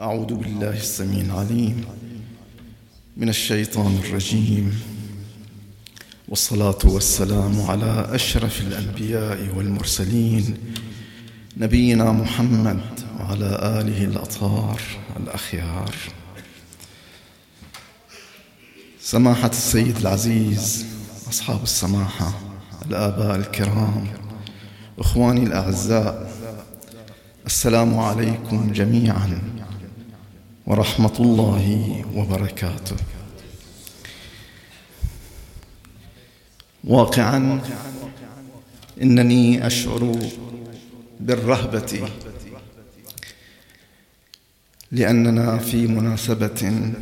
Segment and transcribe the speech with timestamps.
[0.00, 1.84] أعوذ بالله السميع العليم
[3.16, 4.80] من الشيطان الرجيم.
[6.28, 10.56] والصلاة والسلام على أشرف الأنبياء والمرسلين
[11.56, 12.80] نبينا محمد
[13.18, 14.80] وعلى آله الأطهار
[15.16, 15.94] الأخيار.
[19.00, 20.86] سماحة السيد العزيز
[21.28, 22.40] أصحاب السماحة
[22.86, 24.06] الآباء الكرام
[24.98, 26.32] إخواني الأعزاء
[27.46, 29.59] السلام عليكم جميعا.
[30.70, 31.66] ورحمة الله
[32.14, 32.96] وبركاته.
[36.84, 37.60] واقعا
[39.02, 40.16] إنني أشعر
[41.20, 42.08] بالرهبة
[44.92, 46.92] لأننا في مناسبة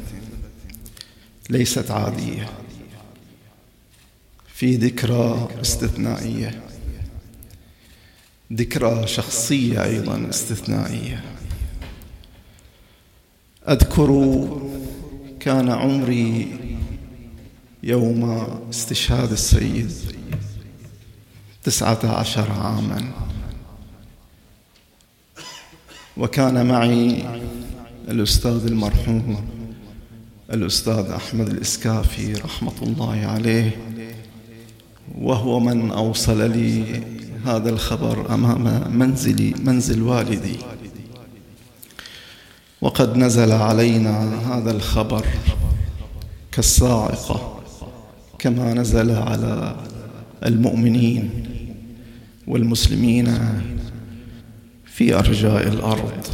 [1.50, 2.48] ليست عادية
[4.54, 6.62] في ذكرى استثنائية
[8.52, 11.24] ذكرى شخصية أيضا استثنائية.
[13.68, 14.48] أذكر
[15.40, 16.48] كان عمري
[17.82, 19.92] يوم استشهاد السيد
[21.64, 23.12] تسعة عشر عاما.
[26.16, 27.24] وكان معي
[28.08, 29.36] الأستاذ المرحوم
[30.52, 33.76] الأستاذ أحمد الإسكافي رحمة الله عليه
[35.18, 37.02] وهو من أوصل لي
[37.44, 40.56] هذا الخبر أمام منزلي منزل والدي.
[42.80, 45.26] وقد نزل علينا هذا الخبر
[46.52, 47.60] كالصاعقة
[48.38, 49.76] كما نزل على
[50.46, 51.30] المؤمنين
[52.46, 53.38] والمسلمين
[54.86, 56.26] في أرجاء الأرض.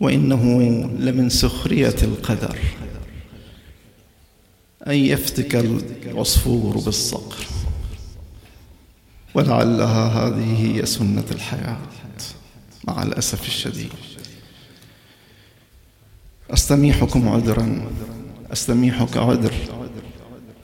[0.00, 0.62] وإنه
[0.98, 2.58] لمن سخرية القدر
[4.86, 7.46] أن يفتك العصفور بالصقر
[9.34, 11.78] ولعلها هذه هي سنة الحياة
[12.88, 13.92] مع الأسف الشديد.
[16.52, 17.90] أستميحكم عذرا.
[18.52, 19.52] أستميحك عذر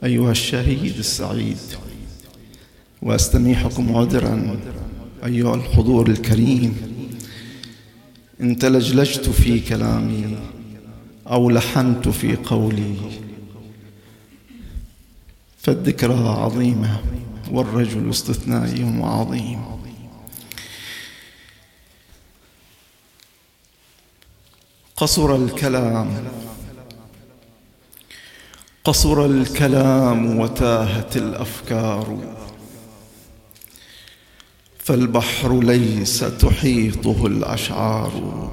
[0.03, 1.57] أيها الشهيد السعيد.
[3.01, 4.59] وأستميحكم عذرا
[5.25, 6.77] أيها الحضور الكريم.
[8.41, 10.37] إن تلجلجت في كلامي
[11.27, 12.95] أو لحنت في قولي.
[15.57, 16.99] فالذكرى عظيمة
[17.51, 19.59] والرجل استثنائي وعظيم
[24.99, 26.27] قصر الكلام.
[28.83, 32.17] قصر الكلام وتاهت الأفكار.
[34.79, 38.51] فالبحر ليس تحيطه الأشعار.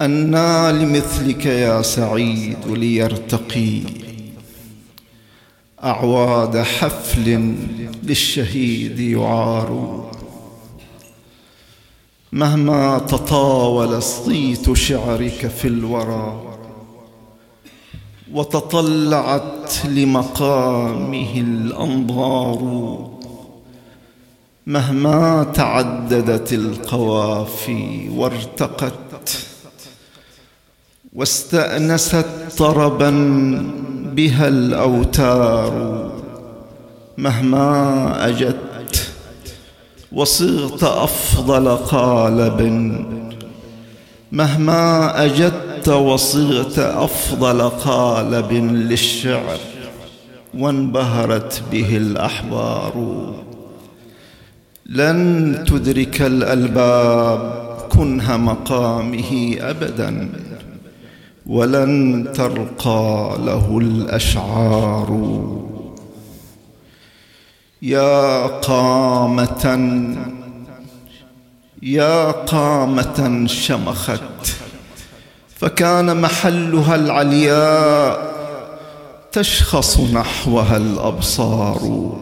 [0.00, 3.82] أنى لمثلك يا سعيد ليرتقي.
[5.84, 7.54] أعواد حفل
[8.02, 10.10] للشهيد يعار.
[12.32, 16.42] مهما تطاول صيت شعرك في الورى
[18.32, 22.60] وتطلعت لمقامه الأنظار
[24.66, 29.38] مهما تعددت القوافي وارتقت
[31.12, 32.26] واستأنست
[32.58, 33.10] طربا
[34.14, 36.10] بها الأوتار
[37.18, 38.69] مهما اجت
[40.12, 42.60] وصرت أفضل قالب.
[44.32, 49.58] مهما أجدت وصرت أفضل قالب للشعر
[50.58, 53.26] وانبهرت به الأحبار.
[54.86, 60.28] لن تدرك الألباب كنه مقامه أبدا
[61.46, 65.10] ولن ترقى له الأشعار.
[67.82, 69.64] يا قامة
[71.82, 74.20] يا قامة شمخت
[75.56, 78.30] فكان محلها العلياء
[79.32, 82.16] تشخص نحوها الأبصار.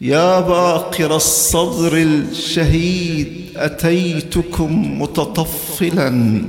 [0.00, 6.42] يا باقر الصدر الشهيد أتيتكم متطفلا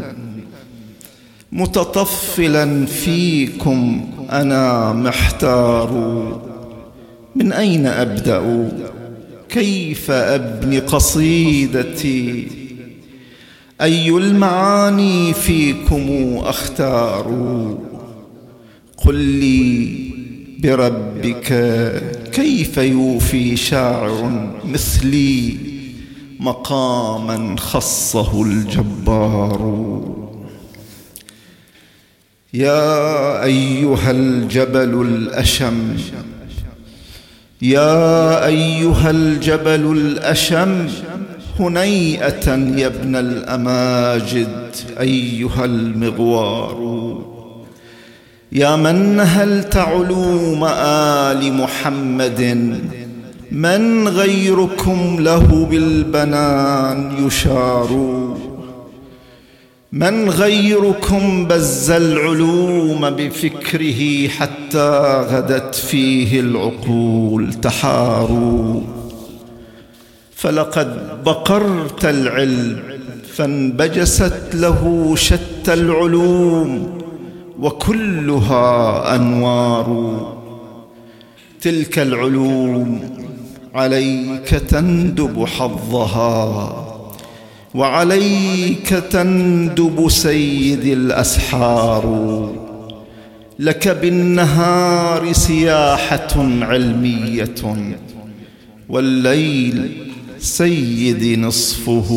[1.51, 6.52] متطفلا فيكم أنا محتار.
[7.35, 8.69] من أين أبدأ؟
[9.49, 12.47] كيف أبني قصيدتي؟
[13.81, 17.27] أي المعاني فيكم أختار؟
[18.97, 19.97] قل لي
[20.59, 21.53] بربك
[22.31, 25.57] كيف يوفي شاعر مثلي
[26.39, 30.03] مقاما خصه الجبار؟
[32.53, 35.97] يا أيها الجبل الأشم
[37.63, 40.87] يا أيها الجبل الأشم
[41.59, 47.17] هنيئة يا ابن الأماجد أيها المغوار.
[48.51, 52.75] يا من نهلت علوم آل محمد؟
[53.51, 57.89] من غيركم له بالبنان يشار.
[59.93, 64.89] من غيركم بز العلوم بفكره حتى
[65.29, 68.81] غدت فيه العقول تحاروا.
[70.35, 72.79] فلقد بقرت العلم
[73.33, 76.99] فانبجست له شتى العلوم
[77.59, 80.19] وكلها أنوار.
[81.61, 82.99] تلك العلوم
[83.75, 86.82] عليك تندب حظها.
[87.73, 92.05] وعليك تندب سيد الأسحار.
[93.59, 97.55] لك بالنهار سياحة علمية
[98.89, 99.91] والليل
[100.39, 102.09] سيد نصفه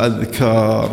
[0.00, 0.92] أذكار.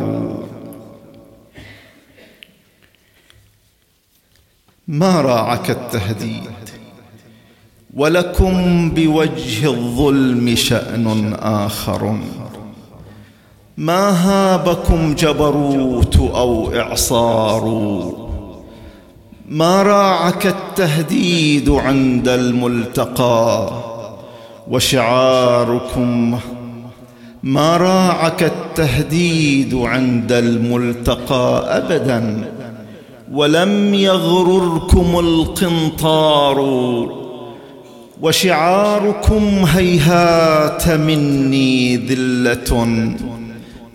[4.87, 6.43] ما راعك التهديد؟
[7.93, 12.19] ولكم بوجه الظلم شأن آخر.
[13.79, 17.63] ما هابكم جبروت أو إعصار؟
[19.49, 23.69] ما راعك التهديد عند الملتقى؟
[24.69, 26.39] وشعاركم
[27.43, 32.51] ما راعك التهديد عند الملتقى ابدا؟
[33.31, 36.59] ولم يغرركم القنطار؟
[38.21, 43.09] وشعاركم هيهات مني ذلة؟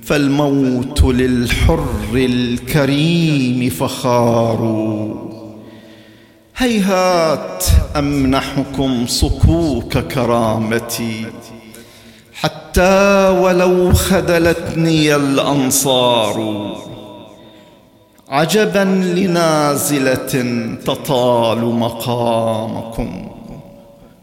[0.05, 1.85] فالموت للحر
[2.15, 4.61] الكريم فخار.
[6.57, 7.65] هيهات
[7.97, 11.27] امنحكم صكوك كرامتي؟
[12.35, 16.67] حتى ولو خذلتني الأنصار.
[18.29, 18.85] عجبا
[19.17, 20.45] لنازلة
[20.85, 23.29] تطال مقامكم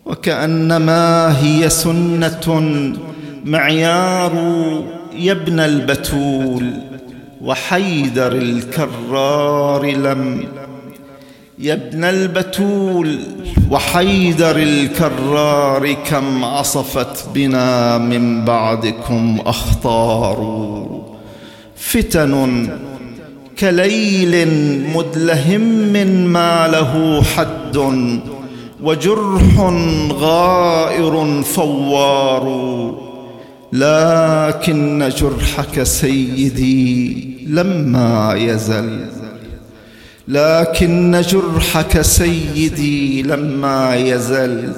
[0.06, 2.72] وكأنما هي سنة
[3.46, 4.32] معيار.
[5.16, 6.74] يا ابن البتول
[7.42, 10.44] وحيدر الكرار لم
[11.60, 13.20] يا ابن البتول
[13.72, 20.42] وحيدر الكرار كم عصفت بنا من بعدكم أخطار
[21.76, 22.68] فتن
[23.60, 24.48] كليل
[24.96, 25.62] مدلهم
[26.34, 27.78] ما له حد
[28.84, 29.60] وجرح
[30.14, 33.01] غائر فوار
[33.74, 39.06] لكن جرحك سيدي لما يزل.
[40.28, 44.74] لكن جرحك سيدي لما يزل.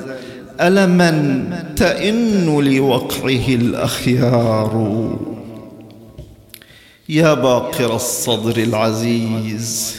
[0.62, 1.44] ألما
[1.76, 4.74] تئن لوقعه الأخيار.
[7.10, 9.96] يا باقر الصدر العزيز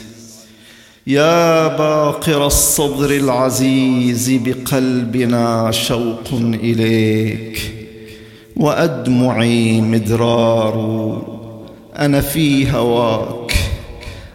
[1.06, 7.73] يا باقر الصدر العزيز بقلبنا شوق إليك.
[8.56, 10.76] وأدمعي مدرار.
[11.98, 13.54] أنا في هواك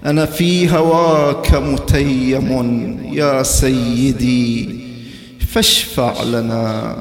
[0.05, 4.79] أنا في هواك متيم يا سيدي.
[5.47, 6.95] فاشفع لنا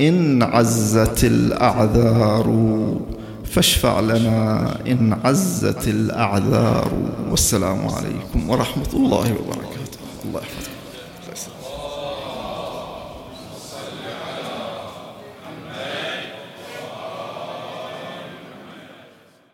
[0.00, 2.46] إن عزت الأعذار.
[3.44, 6.92] فاشفع لنا إن عزت الأعذار.
[7.30, 9.98] والسلام عليكم ورحمة الله وبركاته.
[10.24, 10.63] الله يحفظكم